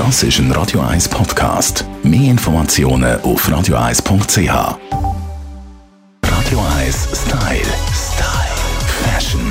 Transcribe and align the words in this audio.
Das 0.00 0.22
ist 0.22 0.38
ein 0.38 0.50
Radio 0.52 0.80
1 0.80 1.10
Podcast. 1.10 1.84
Mehr 2.02 2.30
Informationen 2.30 3.20
auf 3.20 3.46
radio1.ch. 3.46 4.48
Radio 6.24 6.60
1 6.78 7.08
Style. 7.12 7.60
Style. 7.92 8.56
Fashion. 9.04 9.46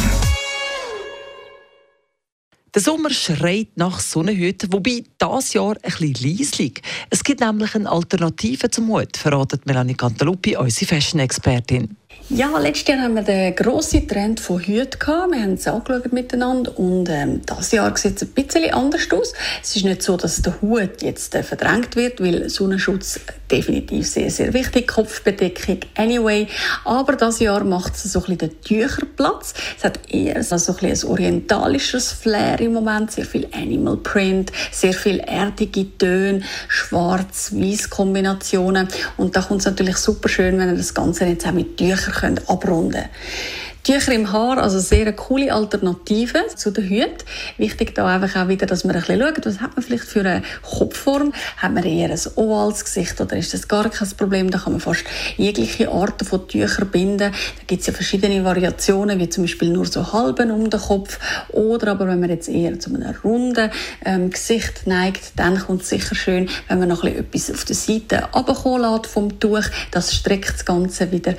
Der 2.74 2.82
Sommer 2.82 3.12
schreit 3.12 3.68
nach 3.76 4.00
Sonnenhüten, 4.00 4.74
wobei 4.74 5.04
das 5.20 5.54
Jahr 5.54 5.76
ein 5.84 5.92
bisschen 6.00 6.16
leislich. 6.38 6.82
Es 7.12 7.24
gibt 7.24 7.42
nämlich 7.42 7.76
eine 7.76 7.88
Alternative 7.88 8.72
zum 8.72 8.88
Mut, 8.88 9.18
verratet 9.18 9.68
Melanie 9.68 9.94
Cantaluppi, 9.94 10.58
unsere 10.58 10.88
Fashion-Expertin. 10.88 11.96
Ja, 12.32 12.56
letztes 12.60 12.88
Jahr 12.88 13.02
haben 13.02 13.16
wir 13.16 13.24
den 13.24 13.56
grossen 13.56 14.08
Trend 14.08 14.40
von 14.40 14.60
Hüten 14.60 15.00
gehabt. 15.00 15.32
Wir 15.32 15.42
haben 15.42 15.54
es 15.54 15.68
angeschaut 15.68 16.14
miteinander 16.14 16.78
und 16.78 17.10
ähm, 17.10 17.42
das 17.44 17.72
Jahr 17.72 17.98
sieht 17.98 18.18
es 18.18 18.22
ein 18.22 18.30
bisschen 18.34 18.72
anders 18.72 19.08
aus. 19.12 19.34
Es 19.64 19.76
ist 19.76 19.84
nicht 19.84 20.04
so, 20.04 20.16
dass 20.16 20.40
der 20.44 20.62
Hut 20.62 21.02
jetzt 21.02 21.34
äh, 21.34 21.42
verdrängt 21.42 21.96
wird, 21.96 22.22
weil 22.22 22.48
Sonnenschutz 22.48 23.20
definitiv 23.52 24.08
sehr, 24.08 24.30
sehr 24.30 24.54
wichtig. 24.54 24.88
Kopfbedeckung 24.88 25.80
anyway. 25.96 26.48
Aber 26.86 27.14
das 27.14 27.40
Jahr 27.40 27.64
macht 27.64 27.96
es 27.96 28.04
so 28.04 28.20
ein 28.20 28.38
bisschen 28.38 28.38
den 28.38 28.62
Tücherplatz. 28.62 29.54
Es 29.78 29.84
hat 29.84 30.00
eher 30.12 30.44
so 30.44 30.56
ein, 30.56 30.78
bisschen 30.78 31.08
ein 31.08 31.12
orientalisches 31.12 32.12
Flair 32.12 32.60
im 32.60 32.74
Moment. 32.74 33.12
Sehr 33.12 33.26
viel 33.26 33.48
Animal 33.52 33.98
Print, 33.98 34.52
sehr 34.72 34.94
viel 34.94 35.20
erdige 35.20 35.98
Töne, 35.98 36.42
schwarz-weiß 36.68 37.90
Kombinationen. 37.90 38.88
Und 39.18 39.36
da 39.36 39.42
kommt 39.42 39.62
es 39.62 39.66
natürlich 39.66 39.98
super 39.98 40.30
schön, 40.30 40.58
wenn 40.60 40.70
ihr 40.70 40.78
das 40.78 40.94
Ganze 40.94 41.26
jetzt 41.26 41.46
auch 41.48 41.52
mit 41.52 41.78
Tüchern 41.78 42.14
können 42.14 42.40
abrunden 42.48 42.92
können. 42.92 43.10
Tücher 43.90 44.12
im 44.12 44.32
Haar, 44.32 44.60
also 44.60 44.78
sehr 44.78 45.12
coole 45.14 45.52
Alternative 45.52 46.46
zu 46.56 46.70
den 46.70 46.84
Hüten. 46.84 47.24
Wichtig 47.58 47.96
da 47.96 48.06
einfach 48.06 48.40
auch 48.40 48.48
wieder, 48.48 48.68
dass 48.68 48.84
man 48.84 48.96
ein 48.96 49.02
bisschen 49.02 49.20
schaut, 49.20 49.46
was 49.48 49.62
hat 49.62 49.76
man 49.76 49.84
vielleicht 49.84 50.04
für 50.04 50.20
eine 50.20 50.44
Kopfform? 50.62 51.34
Hat 51.58 51.74
man 51.74 51.84
eher 51.84 52.12
ein 52.12 52.20
ovales 52.36 52.86
Gesicht 52.86 53.20
oder 53.20 53.36
ist 53.36 53.52
das 53.52 53.68
gar 53.68 53.90
kein 53.90 54.08
Problem? 54.12 54.52
Da 54.52 54.60
kann 54.60 54.74
man 54.74 54.80
fast 54.80 55.06
jegliche 55.38 55.90
Arten 55.90 56.24
von 56.24 56.48
Tüchern 56.48 56.88
binden. 56.92 57.32
Da 57.32 57.64
gibt 57.66 57.82
es 57.82 57.88
ja 57.88 57.94
verschiedene 57.94 58.44
Variationen, 58.44 59.18
wie 59.18 59.28
zum 59.28 59.46
Beispiel 59.46 59.70
nur 59.70 59.88
so 59.88 60.14
halben 60.14 60.52
um 60.52 60.70
den 60.70 60.80
Kopf 60.80 61.18
oder 61.50 61.88
aber 61.90 62.08
wenn 62.08 62.20
man 62.20 62.30
jetzt 62.30 62.48
eher 62.48 62.80
zu 62.80 62.94
einem 62.94 63.16
runden 63.24 63.72
ähm, 64.06 64.30
Gesicht 64.30 64.86
neigt, 64.86 65.32
dann 65.36 65.58
kommt 65.58 65.82
es 65.82 65.90
sicher 65.90 66.14
schön, 66.14 66.48
wenn 66.68 66.78
man 66.78 66.90
noch 66.90 67.04
ein 67.04 67.24
bisschen 67.26 67.56
etwas 67.56 67.60
auf 67.60 67.66
der 67.66 67.76
Seite 67.76 68.30
runterkommen 68.36 68.82
lässt 68.82 69.08
vom 69.08 69.40
Tuch. 69.40 69.66
Das 69.90 70.14
streckt 70.14 70.54
das 70.54 70.66
Ganze 70.66 71.12
wieder. 71.12 71.34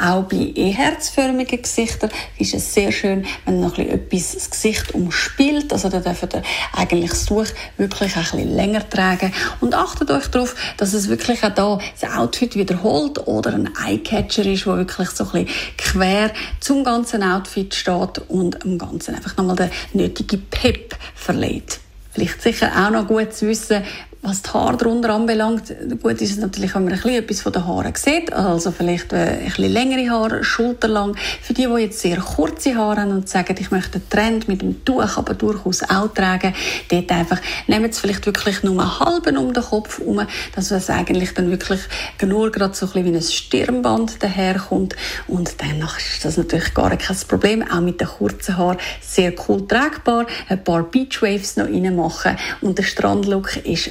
Auch 0.00 0.22
bei 0.22 0.52
eh 0.54 0.70
herzförmigen 0.70 1.62
Gesichtern 1.62 1.95
Gesichter 1.96 2.08
ist 2.38 2.54
es 2.54 2.74
sehr 2.74 2.92
schön, 2.92 3.24
wenn 3.44 3.60
noch 3.60 3.78
etwas 3.78 4.34
das 4.34 4.50
Gesicht 4.50 4.94
umspielt. 4.94 5.72
Also 5.72 5.88
da 5.88 6.00
dürft 6.00 6.34
ihr 6.34 6.42
eigentlich 6.72 7.10
das 7.10 7.26
Tuch 7.26 7.46
wirklich 7.76 8.16
ein 8.16 8.22
bisschen 8.22 8.54
länger 8.54 8.88
tragen. 8.88 9.32
Und 9.60 9.74
achtet 9.74 10.10
euch 10.10 10.26
darauf, 10.28 10.54
dass 10.76 10.92
es 10.92 11.08
wirklich 11.08 11.42
auch 11.42 11.54
da 11.54 11.78
das 12.00 12.10
Outfit 12.10 12.56
wiederholt 12.56 13.26
oder 13.26 13.54
ein 13.54 13.70
Eyecatcher 13.84 14.44
ist, 14.46 14.66
wo 14.66 14.76
wirklich 14.76 15.10
so 15.10 15.24
ein 15.24 15.44
bisschen 15.44 15.48
quer 15.78 16.32
zum 16.60 16.84
ganzen 16.84 17.22
Outfit 17.22 17.74
steht 17.74 18.22
und 18.28 18.62
am 18.64 18.78
Ganzen 18.78 19.14
einfach 19.14 19.36
nochmal 19.36 19.56
den 19.56 19.70
nötigen 19.92 20.44
Pep 20.50 20.96
verleiht. 21.14 21.80
Vielleicht 22.12 22.42
sicher 22.42 22.72
auch 22.74 22.90
noch 22.90 23.06
gut 23.06 23.34
zu 23.34 23.46
wissen, 23.46 23.82
was 24.26 24.42
die 24.42 24.50
Haare 24.50 24.76
darunter 24.76 25.10
anbelangt, 25.10 25.72
gut 26.02 26.20
ist 26.20 26.32
es 26.32 26.38
natürlich, 26.38 26.74
wenn 26.74 26.84
man 26.84 26.92
ein 26.92 27.00
bisschen 27.00 27.22
etwas 27.22 27.40
von 27.42 27.52
den 27.52 27.66
Haaren 27.66 27.94
sieht, 27.94 28.32
also 28.32 28.72
vielleicht 28.72 29.12
äh, 29.12 29.16
ein 29.16 29.44
bisschen 29.44 29.72
längere 29.72 30.10
Haare, 30.10 30.42
schulterlang. 30.42 31.16
Für 31.42 31.54
die, 31.54 31.66
die 31.66 31.82
jetzt 31.82 32.00
sehr 32.00 32.16
kurze 32.18 32.74
Haare 32.74 33.02
haben 33.02 33.12
und 33.12 33.28
sagen, 33.28 33.54
ich 33.58 33.70
möchte 33.70 34.00
den 34.00 34.10
Trend 34.10 34.48
mit 34.48 34.62
dem 34.62 34.84
Tuch 34.84 35.16
aber 35.16 35.34
durchaus 35.34 35.82
auch 35.84 36.08
tragen, 36.08 36.54
dort 36.88 37.10
einfach, 37.12 37.40
nehmen 37.68 37.92
Sie 37.92 38.00
vielleicht 38.00 38.26
wirklich 38.26 38.62
nur 38.64 38.80
einen 38.80 38.98
halben 38.98 39.36
um 39.36 39.52
den 39.52 39.62
Kopf 39.62 40.00
herum, 40.00 40.26
dass 40.54 40.70
es 40.72 40.90
eigentlich 40.90 41.32
dann 41.34 41.50
wirklich 41.50 41.80
nur 42.20 42.50
gerade 42.50 42.74
so 42.74 42.86
ein 42.86 42.92
bisschen 42.92 43.12
wie 43.12 43.16
ein 43.16 43.22
Stirnband 43.22 44.22
daherkommt. 44.22 44.96
Und 45.28 45.60
dann 45.60 45.80
ist 45.98 46.24
das 46.24 46.36
natürlich 46.36 46.74
gar 46.74 46.96
kein 46.96 47.16
Problem, 47.28 47.62
auch 47.62 47.80
mit 47.80 48.00
den 48.00 48.08
kurzen 48.08 48.56
Haaren 48.56 48.78
sehr 49.00 49.32
cool 49.46 49.66
tragbar, 49.68 50.26
ein 50.48 50.64
paar 50.64 50.82
Beachwaves 50.82 51.56
noch 51.56 51.66
reinmachen. 51.66 52.36
Und 52.60 52.78
der 52.78 52.82
Strandlook 52.82 53.56
ist 53.64 53.90